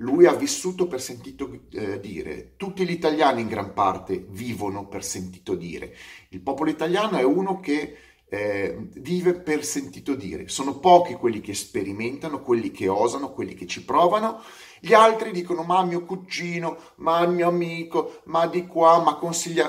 lui 0.00 0.24
ha 0.24 0.32
vissuto 0.32 0.86
per 0.86 0.98
sentito 0.98 1.60
dire, 2.00 2.54
tutti 2.56 2.86
gli 2.86 2.90
italiani 2.90 3.42
in 3.42 3.48
gran 3.48 3.74
parte 3.74 4.24
vivono 4.30 4.88
per 4.88 5.04
sentito 5.04 5.54
dire. 5.54 5.94
Il 6.30 6.40
popolo 6.40 6.70
italiano 6.70 7.18
è 7.18 7.22
uno 7.22 7.60
che 7.60 7.96
eh, 8.30 8.76
vive 8.94 9.34
per 9.34 9.64
sentito 9.64 10.14
dire. 10.14 10.48
Sono 10.48 10.78
pochi 10.78 11.14
quelli 11.14 11.40
che 11.40 11.52
sperimentano, 11.52 12.42
quelli 12.42 12.70
che 12.70 12.88
osano, 12.88 13.32
quelli 13.32 13.54
che 13.54 13.66
ci 13.66 13.84
provano. 13.84 14.40
Gli 14.78 14.94
altri 14.94 15.32
dicono 15.32 15.64
ma 15.64 15.82
mio 15.84 16.04
cugino, 16.04 16.78
ma 16.96 17.26
mio 17.26 17.48
amico, 17.48 18.20
ma 18.24 18.46
di 18.46 18.66
qua, 18.66 19.02
ma 19.02 19.16
consiglia... 19.16 19.68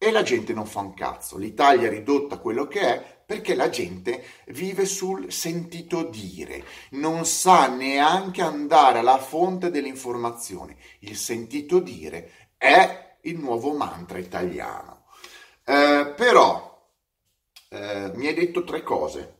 E 0.00 0.12
la 0.12 0.22
gente 0.22 0.52
non 0.52 0.66
fa 0.66 0.80
un 0.80 0.94
cazzo. 0.94 1.36
L'Italia 1.36 1.88
è 1.88 1.90
ridotta 1.90 2.36
a 2.36 2.38
quello 2.38 2.68
che 2.68 2.80
è 2.80 3.16
perché 3.26 3.56
la 3.56 3.68
gente 3.68 4.24
vive 4.46 4.86
sul 4.86 5.30
sentito 5.30 6.04
dire, 6.04 6.64
non 6.92 7.26
sa 7.26 7.66
neanche 7.66 8.40
andare 8.40 9.00
alla 9.00 9.18
fonte 9.18 9.70
dell'informazione. 9.70 10.76
Il 11.00 11.16
sentito 11.16 11.80
dire 11.80 12.52
è 12.56 13.16
il 13.22 13.38
nuovo 13.38 13.74
mantra 13.74 14.18
italiano. 14.18 15.06
Eh, 15.64 16.14
però 16.16 16.67
eh, 17.68 18.12
mi 18.14 18.26
hai 18.26 18.34
detto 18.34 18.64
tre 18.64 18.82
cose. 18.82 19.36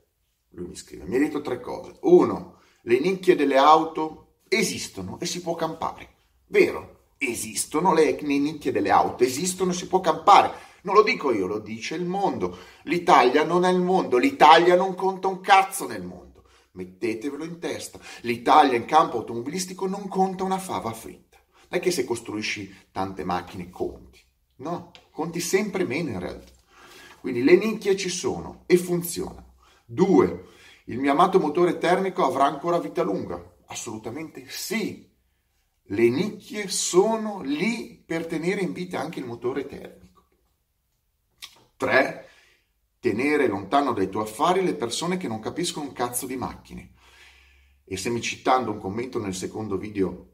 Lui 0.51 0.69
mi 0.69 0.77
scrive, 0.77 1.05
mi 1.05 1.15
hai 1.15 1.21
detto 1.21 1.41
tre 1.41 1.61
cose. 1.61 1.97
Uno, 2.03 2.61
le 2.83 2.99
nicchie 3.01 3.37
delle 3.37 3.57
auto 3.57 4.41
esistono 4.49 5.19
e 5.21 5.27
si 5.27 5.41
può 5.43 5.55
campare. 5.55 6.15
Vero, 6.47 7.11
esistono 7.19 7.93
le, 7.93 8.19
nicchie 8.21 8.73
delle 8.73 8.91
auto, 8.91 9.25
esistono 9.25 9.73
e 9.73 9.75
si 9.75 9.87
può 9.87 10.01
campare 10.01 10.67
non 10.83 10.95
lo 10.95 11.03
dico 11.03 11.33
io, 11.33 11.47
lo 11.47 11.59
dice 11.59 11.97
il 11.97 12.05
mondo. 12.05 12.57
L'Italia 12.85 13.45
non 13.45 13.65
è 13.65 13.71
il 13.71 13.81
mondo, 13.81 14.17
l'Italia 14.17 14.77
non 14.77 14.95
conta 14.95 15.27
un 15.29 15.41
cazzo 15.41 15.87
nel 15.87 16.03
mondo. 16.03 16.45
Mettetevelo 16.73 17.45
in 17.45 17.59
testa. 17.59 17.99
L'Italia 18.23 18.77
in 18.77 18.85
campo 18.85 19.19
automobilistico 19.19 19.87
non 19.87 20.07
conta 20.09 20.45
una 20.45 20.59
fava 20.59 20.93
fritta. 20.93 21.37
Non 21.69 21.79
è 21.79 21.81
che 21.81 21.91
se 21.91 22.05
costruisci 22.05 22.75
tante 22.93 23.25
macchine 23.25 23.69
conti. 23.69 24.21
No, 24.57 24.93
conti 25.11 25.41
sempre 25.41 25.85
meno 25.85 26.11
in 26.11 26.21
realtà. 26.21 26.53
Quindi 27.21 27.43
le 27.43 27.57
nicchie 27.57 27.97
ci 27.97 28.09
sono 28.09 28.65
e 28.67 28.77
funzionano. 28.77 29.55
Due, 29.85 30.45
il 30.85 30.99
mio 30.99 31.13
amato 31.13 31.39
motore 31.39 31.79
termico 31.79 32.25
avrà 32.25 32.45
ancora 32.45 32.79
vita 32.79 33.03
lunga? 33.03 33.57
Assolutamente 33.67 34.47
sì. 34.49 35.07
Le 35.83 36.09
nicchie 36.09 36.69
sono 36.69 37.41
lì 37.43 38.03
per 38.05 38.27
tenere 38.27 38.61
in 38.61 38.73
vita 38.73 39.01
anche 39.01 39.19
il 39.19 39.27
motore 39.27 39.67
termico. 39.67 40.25
3. 41.77 42.29
Tenere 43.01 43.47
lontano 43.47 43.93
dai 43.93 44.09
tuoi 44.09 44.25
affari 44.25 44.65
le 44.65 44.75
persone 44.75 45.17
che 45.17 45.29
non 45.29 45.41
capiscono 45.41 45.87
un 45.87 45.93
cazzo 45.93 46.27
di 46.27 46.37
macchine. 46.37 46.93
E 47.85 47.97
se 47.97 48.11
mi 48.11 48.21
citando 48.21 48.71
un 48.71 48.79
commento 48.79 49.19
nel 49.19 49.35
secondo 49.35 49.79
video 49.79 50.33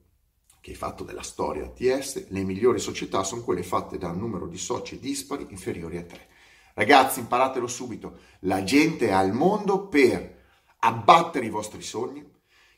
che 0.60 0.70
hai 0.70 0.76
fatto 0.76 1.04
della 1.04 1.22
storia 1.22 1.66
ATS, 1.66 2.28
le 2.30 2.42
migliori 2.42 2.80
società 2.80 3.22
sono 3.22 3.42
quelle 3.42 3.62
fatte 3.62 3.98
da 3.98 4.08
un 4.08 4.18
numero 4.18 4.48
di 4.48 4.56
soci 4.56 4.98
dispari 4.98 5.46
inferiori 5.50 5.98
a 5.98 6.02
3. 6.02 6.28
Ragazzi, 6.74 7.20
imparatelo 7.20 7.68
subito. 7.68 8.18
La 8.40 8.64
gente 8.64 9.08
è 9.08 9.12
al 9.12 9.32
mondo 9.32 9.86
per 9.86 10.42
abbattere 10.80 11.46
i 11.46 11.50
vostri 11.50 11.82
sogni, 11.82 12.28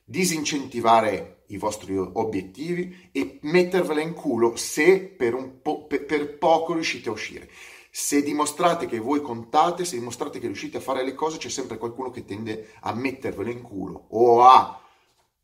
disincentivare 0.05 1.45
i 1.49 1.57
vostri 1.57 1.97
obiettivi 1.97 3.09
e 3.11 3.38
mettervela 3.43 4.03
in 4.03 4.12
culo 4.12 4.55
se 4.55 5.00
per, 5.00 5.61
po- 5.62 5.87
per 5.87 6.37
poco 6.37 6.75
riuscite 6.75 7.09
a 7.09 7.12
uscire. 7.12 7.49
Se 7.91 8.23
dimostrate 8.23 8.85
che 8.85 8.99
voi 8.99 9.23
contate, 9.23 9.87
se 9.87 9.97
dimostrate 9.97 10.38
che 10.38 10.47
riuscite 10.47 10.76
a 10.76 10.83
fare 10.83 11.03
le 11.03 11.15
cose, 11.15 11.38
c'è 11.38 11.49
sempre 11.49 11.79
qualcuno 11.79 12.11
che 12.11 12.26
tende 12.26 12.73
a 12.81 12.93
mettervelo 12.93 13.50
in 13.50 13.62
culo 13.62 14.09
o 14.11 14.45
a 14.45 14.79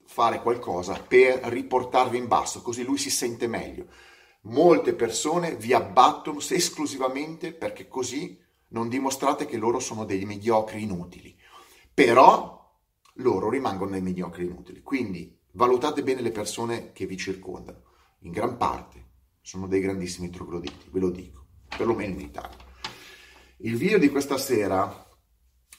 fare 0.05 0.43
qualcosa 0.43 1.03
per 1.09 1.41
riportarvi 1.45 2.19
in 2.19 2.29
basso, 2.29 2.61
così 2.61 2.85
lui 2.85 2.99
si 2.99 3.09
sente 3.09 3.47
meglio. 3.47 3.87
Molte 4.43 4.95
persone 4.95 5.57
vi 5.57 5.73
abbattono 5.73 6.41
esclusivamente 6.41 7.53
perché 7.53 7.87
così 7.89 8.39
non 8.69 8.89
dimostrate 8.89 9.47
che 9.47 9.57
loro 9.57 9.79
sono 9.79 10.05
dei 10.05 10.25
mediocri 10.25 10.83
inutili. 10.83 11.37
Però 11.93 12.61
loro 13.17 13.51
rimangono 13.51 13.91
dei 13.93 14.03
mediocri 14.03 14.45
inutili. 14.45 14.83
Quindi 14.83 15.39
valutate 15.53 16.03
bene 16.03 16.23
le 16.23 16.33
persone 16.33 16.93
che 16.93 17.07
vi 17.07 17.17
circondano. 17.17 17.83
In 18.21 18.33
gran 18.33 18.57
parte 18.57 19.11
sono 19.41 19.67
dei 19.67 19.81
grandissimi 19.81 20.31
trogloditi, 20.31 20.89
ve 20.91 21.01
lo 21.01 21.11
dico 21.11 21.43
perlomeno 21.77 22.15
in 22.15 22.21
Italia. 22.21 22.57
Il 23.59 23.77
video 23.77 23.99
di 23.99 24.11
questa 24.11 24.39
sera 24.39 25.09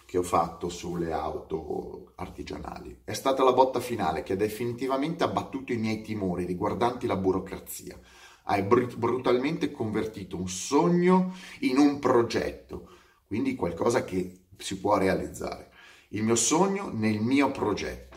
che 0.05 0.17
ho 0.17 0.23
fatto 0.23 0.69
sulle 0.69 1.11
auto 1.11 2.13
artigianali 2.15 3.01
è 3.03 3.13
stata 3.13 3.43
la 3.43 3.53
botta 3.53 3.79
finale 3.79 4.23
che 4.23 4.33
ha 4.33 4.37
definitivamente 4.37 5.23
abbattuto 5.23 5.73
i 5.73 5.77
miei 5.77 6.01
timori 6.01 6.45
riguardanti 6.45 7.07
la 7.07 7.15
burocrazia. 7.15 7.99
Hai 8.43 8.63
br- 8.63 8.95
brutalmente 8.95 9.71
convertito 9.71 10.37
un 10.37 10.47
sogno 10.47 11.35
in 11.59 11.77
un 11.77 11.99
progetto, 11.99 12.89
quindi 13.25 13.55
qualcosa 13.55 14.03
che 14.03 14.45
si 14.57 14.79
può 14.79 14.97
realizzare. 14.97 15.71
Il 16.09 16.23
mio 16.23 16.35
sogno 16.35 16.89
nel 16.93 17.19
mio 17.19 17.51
progetto. 17.51 18.11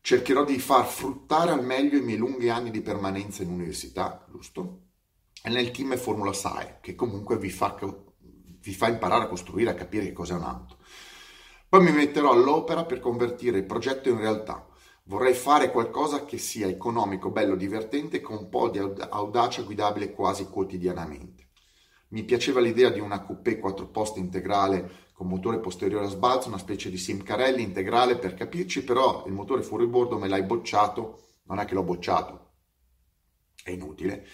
Cercherò 0.00 0.44
di 0.44 0.58
far 0.58 0.86
fruttare 0.86 1.50
al 1.50 1.64
meglio 1.64 1.98
i 1.98 2.02
miei 2.02 2.18
lunghi 2.18 2.48
anni 2.48 2.70
di 2.70 2.80
permanenza 2.80 3.42
in 3.42 3.50
università, 3.50 4.24
giusto? 4.30 4.82
E 5.42 5.50
nel 5.50 5.70
team 5.70 5.96
Formula 5.96 6.32
SAE, 6.32 6.78
che 6.80 6.94
comunque 6.94 7.38
vi 7.38 7.50
fa, 7.50 7.76
vi 8.60 8.72
fa 8.72 8.88
imparare 8.88 9.24
a 9.24 9.28
costruire, 9.28 9.70
a 9.70 9.74
capire 9.74 10.04
che 10.04 10.12
cos'è 10.12 10.34
un'auto. 10.34 10.78
Poi 11.68 11.82
mi 11.82 11.92
metterò 11.92 12.32
all'opera 12.32 12.84
per 12.84 13.00
convertire 13.00 13.58
il 13.58 13.64
progetto 13.64 14.08
in 14.08 14.18
realtà. 14.18 14.66
Vorrei 15.08 15.34
fare 15.34 15.70
qualcosa 15.70 16.24
che 16.24 16.36
sia 16.36 16.66
economico, 16.66 17.30
bello, 17.30 17.54
divertente, 17.54 18.20
con 18.20 18.38
un 18.38 18.48
po' 18.48 18.68
di 18.68 18.78
audacia 18.78 19.62
guidabile 19.62 20.12
quasi 20.12 20.46
quotidianamente. 20.46 21.50
Mi 22.08 22.24
piaceva 22.24 22.58
l'idea 22.58 22.90
di 22.90 22.98
una 22.98 23.22
coupé 23.22 23.58
4 23.60 23.86
posti 23.86 24.18
integrale 24.18 25.04
con 25.12 25.28
motore 25.28 25.60
posteriore 25.60 26.06
a 26.06 26.08
sbalzo, 26.08 26.48
una 26.48 26.58
specie 26.58 26.90
di 26.90 26.98
Simcarelli 26.98 27.62
integrale 27.62 28.18
per 28.18 28.34
capirci, 28.34 28.82
però 28.82 29.24
il 29.26 29.32
motore 29.32 29.62
fuori 29.62 29.86
bordo 29.86 30.18
me 30.18 30.26
l'hai 30.26 30.42
bocciato, 30.42 31.20
non 31.44 31.60
è 31.60 31.64
che 31.66 31.74
l'ho 31.74 31.84
bocciato, 31.84 32.50
è 33.62 33.70
inutile, 33.70 34.26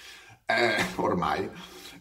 eh, 0.46 0.82
ormai. 0.96 1.50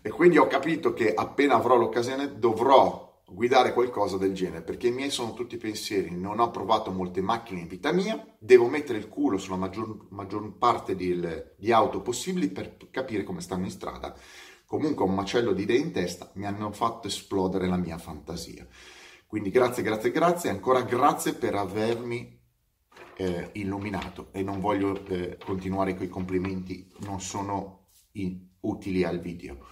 E 0.01 0.09
quindi 0.09 0.37
ho 0.37 0.47
capito 0.47 0.93
che 0.93 1.13
appena 1.13 1.55
avrò 1.55 1.75
l'occasione 1.75 2.39
dovrò 2.39 3.10
guidare 3.33 3.73
qualcosa 3.73 4.17
del 4.17 4.33
genere, 4.33 4.61
perché 4.61 4.87
i 4.87 4.91
miei 4.91 5.09
sono 5.09 5.33
tutti 5.33 5.57
pensieri, 5.57 6.11
non 6.11 6.39
ho 6.39 6.51
provato 6.51 6.91
molte 6.91 7.21
macchine 7.21 7.61
in 7.61 7.67
vita 7.67 7.91
mia, 7.91 8.35
devo 8.37 8.67
mettere 8.67 8.97
il 8.97 9.07
culo 9.07 9.37
sulla 9.37 9.55
maggior, 9.55 10.07
maggior 10.09 10.57
parte 10.57 10.95
di, 10.95 11.19
di 11.57 11.71
auto 11.71 12.01
possibili 12.01 12.49
per 12.49 12.77
capire 12.91 13.23
come 13.23 13.41
stanno 13.41 13.65
in 13.65 13.71
strada. 13.71 14.15
Comunque 14.65 15.03
un 15.03 15.13
macello 15.13 15.51
di 15.51 15.63
idee 15.63 15.77
in 15.77 15.91
testa 15.91 16.31
mi 16.35 16.45
hanno 16.45 16.71
fatto 16.71 17.07
esplodere 17.07 17.67
la 17.67 17.77
mia 17.77 17.97
fantasia. 17.97 18.65
Quindi 19.27 19.49
grazie, 19.49 19.83
grazie, 19.83 20.11
grazie, 20.11 20.49
ancora 20.49 20.81
grazie 20.81 21.33
per 21.33 21.55
avermi 21.55 22.39
eh, 23.15 23.49
illuminato. 23.53 24.29
E 24.31 24.43
non 24.43 24.59
voglio 24.59 25.05
eh, 25.07 25.37
continuare 25.43 25.95
con 25.95 26.05
i 26.05 26.09
complimenti, 26.09 26.89
non 26.99 27.21
sono 27.21 27.87
in, 28.13 28.47
utili 28.61 29.03
al 29.03 29.19
video. 29.19 29.65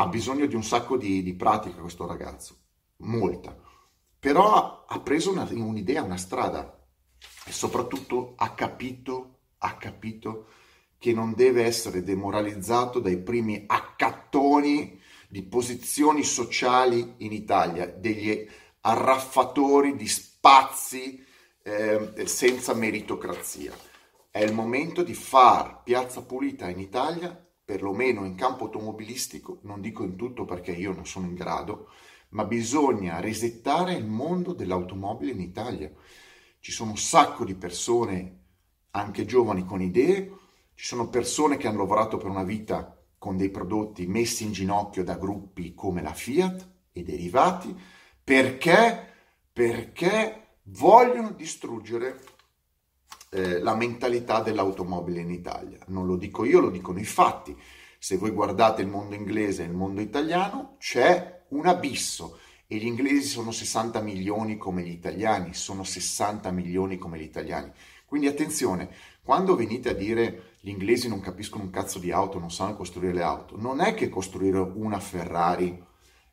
Ha 0.00 0.06
bisogno 0.06 0.46
di 0.46 0.54
un 0.54 0.64
sacco 0.64 0.96
di, 0.96 1.22
di 1.22 1.34
pratica 1.34 1.82
questo 1.82 2.06
ragazzo, 2.06 2.56
molta, 3.02 3.54
però 4.18 4.86
ha 4.88 5.00
preso 5.00 5.30
una, 5.30 5.46
un'idea, 5.50 6.02
una 6.02 6.16
strada 6.16 6.82
e 7.44 7.52
soprattutto 7.52 8.32
ha 8.36 8.54
capito, 8.54 9.40
ha 9.58 9.76
capito 9.76 10.46
che 10.96 11.12
non 11.12 11.34
deve 11.34 11.64
essere 11.64 12.02
demoralizzato 12.02 12.98
dai 12.98 13.18
primi 13.18 13.64
accattoni 13.66 14.98
di 15.28 15.42
posizioni 15.42 16.22
sociali 16.24 17.16
in 17.18 17.32
Italia, 17.32 17.86
degli 17.86 18.48
arraffatori 18.80 19.96
di 19.96 20.08
spazi 20.08 21.22
eh, 21.62 22.24
senza 22.24 22.72
meritocrazia. 22.72 23.76
È 24.30 24.38
il 24.38 24.54
momento 24.54 25.02
di 25.02 25.12
far 25.12 25.82
piazza 25.82 26.22
pulita 26.22 26.70
in 26.70 26.78
Italia, 26.78 27.48
perlomeno 27.70 28.24
in 28.24 28.34
campo 28.34 28.64
automobilistico, 28.64 29.60
non 29.62 29.80
dico 29.80 30.02
in 30.02 30.16
tutto 30.16 30.44
perché 30.44 30.72
io 30.72 30.92
non 30.92 31.06
sono 31.06 31.26
in 31.26 31.34
grado, 31.34 31.90
ma 32.30 32.44
bisogna 32.44 33.20
resettare 33.20 33.94
il 33.94 34.06
mondo 34.06 34.54
dell'automobile 34.54 35.30
in 35.30 35.40
Italia. 35.40 35.88
Ci 36.58 36.72
sono 36.72 36.90
un 36.90 36.96
sacco 36.96 37.44
di 37.44 37.54
persone, 37.54 38.38
anche 38.90 39.24
giovani 39.24 39.64
con 39.64 39.80
idee, 39.80 40.32
ci 40.74 40.84
sono 40.84 41.08
persone 41.10 41.58
che 41.58 41.68
hanno 41.68 41.78
lavorato 41.78 42.16
per 42.16 42.26
una 42.26 42.42
vita 42.42 43.00
con 43.16 43.36
dei 43.36 43.50
prodotti 43.50 44.08
messi 44.08 44.42
in 44.42 44.50
ginocchio 44.50 45.04
da 45.04 45.14
gruppi 45.14 45.72
come 45.72 46.02
la 46.02 46.12
Fiat 46.12 46.68
e 46.90 47.04
derivati. 47.04 47.72
Perché, 48.24 49.12
perché 49.52 50.56
vogliono 50.64 51.30
distruggere 51.30 52.20
eh, 53.30 53.60
la 53.60 53.74
mentalità 53.74 54.40
dell'automobile 54.40 55.20
in 55.20 55.30
Italia. 55.30 55.78
Non 55.86 56.06
lo 56.06 56.16
dico 56.16 56.44
io, 56.44 56.60
lo 56.60 56.70
dicono 56.70 56.98
i 56.98 57.04
fatti. 57.04 57.56
Se 57.98 58.16
voi 58.16 58.30
guardate 58.30 58.82
il 58.82 58.88
mondo 58.88 59.14
inglese 59.14 59.62
e 59.62 59.66
il 59.66 59.72
mondo 59.72 60.00
italiano, 60.00 60.76
c'è 60.78 61.44
un 61.48 61.66
abisso 61.66 62.38
e 62.66 62.76
gli 62.76 62.86
inglesi 62.86 63.22
sono 63.26 63.50
60 63.50 64.00
milioni 64.00 64.56
come 64.56 64.82
gli 64.82 64.90
italiani, 64.90 65.54
sono 65.54 65.84
60 65.84 66.50
milioni 66.50 66.98
come 66.98 67.18
gli 67.18 67.22
italiani. 67.22 67.72
Quindi 68.06 68.26
attenzione, 68.26 68.90
quando 69.22 69.54
venite 69.54 69.90
a 69.90 69.94
dire 69.94 70.56
gli 70.60 70.68
inglesi 70.68 71.08
non 71.08 71.20
capiscono 71.20 71.64
un 71.64 71.70
cazzo 71.70 71.98
di 71.98 72.10
auto, 72.10 72.38
non 72.38 72.50
sanno 72.50 72.74
costruire 72.74 73.12
le 73.12 73.22
auto, 73.22 73.56
non 73.56 73.80
è 73.80 73.94
che 73.94 74.08
costruire 74.08 74.58
una 74.58 74.98
Ferrari 74.98 75.84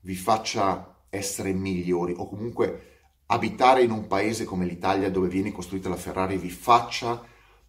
vi 0.02 0.16
faccia 0.16 0.96
essere 1.10 1.54
migliori 1.54 2.14
o 2.18 2.28
comunque 2.28 2.97
abitare 3.28 3.84
in 3.84 3.92
un 3.92 4.08
paese 4.08 4.46
come 4.46 4.66
l'Italia 4.66 5.10
dove 5.10 5.28
viene 5.28 5.52
costruita 5.52 5.90
la 5.90 5.96
Ferrari 5.96 6.38
vi 6.38 6.50
faccia 6.50 7.24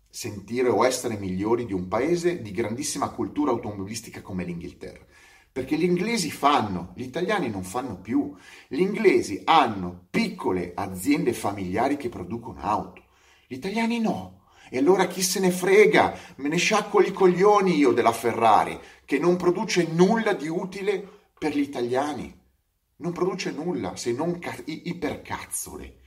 sentire 0.08 0.68
o 0.68 0.84
essere 0.86 1.18
migliori 1.18 1.66
di 1.66 1.72
un 1.72 1.88
paese 1.88 2.40
di 2.40 2.50
grandissima 2.50 3.10
cultura 3.10 3.50
automobilistica 3.50 4.22
come 4.22 4.44
l'Inghilterra. 4.44 5.04
Perché 5.50 5.76
gli 5.76 5.84
inglesi 5.84 6.30
fanno, 6.30 6.92
gli 6.94 7.02
italiani 7.02 7.50
non 7.50 7.64
fanno 7.64 7.98
più. 7.98 8.34
Gli 8.68 8.80
inglesi 8.80 9.42
hanno 9.44 10.06
piccole 10.08 10.72
aziende 10.74 11.32
familiari 11.32 11.96
che 11.96 12.08
producono 12.08 12.60
auto. 12.60 13.02
Gli 13.46 13.54
italiani 13.54 13.98
no. 13.98 14.42
E 14.70 14.78
allora 14.78 15.06
chi 15.06 15.22
se 15.22 15.40
ne 15.40 15.50
frega? 15.50 16.16
Me 16.36 16.48
ne 16.48 16.58
sciacquo 16.58 17.00
i 17.00 17.12
coglioni 17.12 17.74
io 17.74 17.92
della 17.92 18.12
Ferrari, 18.12 18.78
che 19.04 19.18
non 19.18 19.36
produce 19.36 19.88
nulla 19.90 20.34
di 20.34 20.46
utile 20.46 21.06
per 21.36 21.56
gli 21.56 21.60
italiani. 21.60 22.37
Non 22.98 23.12
produce 23.12 23.50
nulla 23.50 23.96
se 23.96 24.12
non 24.12 24.38
ca- 24.38 24.62
ipercazzole. 24.64 26.00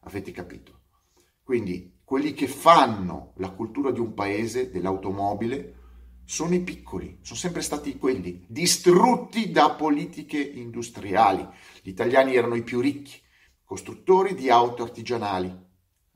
Avete 0.00 0.30
capito? 0.32 0.80
Quindi 1.42 2.00
quelli 2.04 2.32
che 2.34 2.46
fanno 2.46 3.32
la 3.36 3.50
cultura 3.50 3.90
di 3.90 4.00
un 4.00 4.14
paese, 4.14 4.70
dell'automobile, 4.70 5.80
sono 6.24 6.54
i 6.54 6.60
piccoli, 6.60 7.18
sono 7.22 7.38
sempre 7.38 7.62
stati 7.62 7.96
quelli, 7.96 8.44
distrutti 8.48 9.50
da 9.50 9.70
politiche 9.70 10.40
industriali. 10.40 11.46
Gli 11.82 11.88
italiani 11.88 12.34
erano 12.34 12.54
i 12.54 12.62
più 12.62 12.80
ricchi, 12.80 13.20
costruttori 13.64 14.34
di 14.34 14.50
auto 14.50 14.82
artigianali 14.82 15.54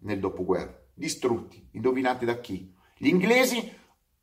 nel 0.00 0.20
dopoguerra 0.20 0.84
distrutti. 0.96 1.68
Indovinate 1.72 2.24
da 2.24 2.40
chi? 2.40 2.74
Gli 2.96 3.08
inglesi 3.08 3.70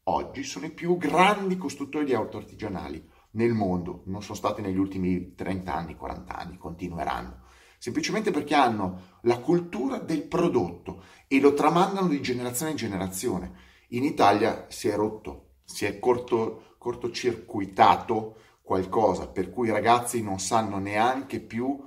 oggi 0.06 0.44
sono 0.44 0.66
i 0.66 0.72
più 0.72 0.98
grandi 0.98 1.56
costruttori 1.56 2.06
di 2.06 2.14
auto 2.14 2.38
artigianali 2.38 3.12
nel 3.34 3.54
mondo, 3.54 4.04
non 4.06 4.22
sono 4.22 4.38
stati 4.38 4.62
negli 4.62 4.78
ultimi 4.78 5.36
30 5.36 5.74
anni, 5.74 5.96
40 5.96 6.36
anni, 6.36 6.58
continueranno. 6.58 7.42
Semplicemente 7.78 8.32
perché 8.32 8.56
hanno 8.56 9.20
la 9.22 9.40
cultura 9.40 9.98
del 9.98 10.24
prodotto 10.24 11.04
e 11.28 11.40
lo 11.40 11.54
tramandano 11.54 12.08
di 12.08 12.22
generazione 12.22 12.72
in 12.72 12.78
generazione. 12.78 13.54
In 13.90 14.04
Italia 14.04 14.68
si 14.70 14.88
è 14.88 14.96
rotto, 14.96 15.56
si 15.66 15.86
è 15.86 16.00
corto, 16.00 16.76
cortocircuitato 16.78 18.38
qualcosa, 18.62 19.28
per 19.28 19.50
cui 19.50 19.68
i 19.68 19.72
ragazzi 19.72 20.22
non 20.24 20.40
sanno 20.40 20.78
neanche 20.78 21.42
più, 21.42 21.78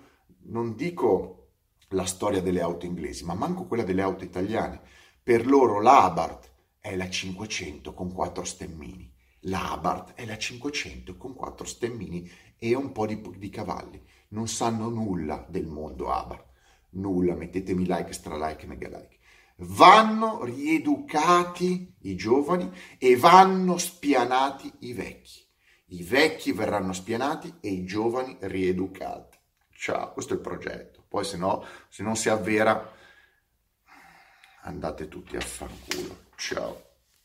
non 0.49 0.75
dico 0.75 1.49
la 1.91 2.05
storia 2.05 2.43
delle 2.43 2.61
auto 2.61 2.85
inglesi, 2.85 3.25
ma 3.25 3.35
manco 3.35 3.67
quella 3.67 3.85
delle 3.85 4.03
auto 4.03 4.25
italiane. 4.25 4.83
Per 5.23 5.47
loro 5.47 5.81
l'Abarth 5.81 6.51
è 6.81 6.95
la 6.95 7.09
500 7.09 7.95
con 7.95 8.13
quattro 8.13 8.45
stemmini. 8.45 9.13
L'Abarth 9.47 10.15
è 10.15 10.25
la 10.25 10.37
500 10.37 11.17
con 11.17 11.35
quattro 11.35 11.67
stemmini 11.67 12.31
e 12.59 12.75
un 12.75 12.93
po' 12.93 13.07
di, 13.07 13.21
di 13.37 13.49
cavalli. 13.49 14.03
Non 14.29 14.49
sanno 14.49 14.89
nulla 14.89 15.45
del 15.49 15.67
mondo 15.67 16.11
Abarth. 16.11 16.45
Nulla, 16.91 17.35
mettetemi 17.35 17.87
like, 17.87 18.13
stra 18.13 18.37
like, 18.37 18.67
mega 18.67 18.89
like. 18.89 19.19
Vanno 19.59 20.45
rieducati 20.45 21.95
i 22.03 22.17
giovani 22.17 22.71
e 22.99 23.17
vanno 23.17 23.79
spianati 23.79 24.73
i 24.81 24.93
vecchi. 24.93 25.45
I 25.91 26.03
vecchi 26.03 26.53
verranno 26.53 26.93
spianati 26.93 27.55
e 27.61 27.71
i 27.71 27.85
giovani 27.85 28.37
rieducati. 28.41 29.39
Ciao, 29.71 30.13
questo 30.13 30.33
è 30.33 30.37
il 30.37 30.43
progetto. 30.43 31.05
Poi 31.07 31.25
se 31.25 31.37
no, 31.37 31.65
se 31.89 32.03
non 32.03 32.17
si 32.17 32.29
avvera, 32.29 32.93
andate 34.63 35.07
tutti 35.07 35.37
a 35.37 35.41
fanculo. 35.41 36.25
Ciao. 36.35 36.86